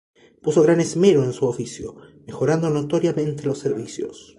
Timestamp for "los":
3.45-3.59